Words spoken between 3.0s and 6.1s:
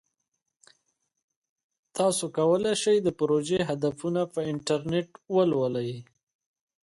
د پروژې هدفونه په انټرنیټ ولولئ.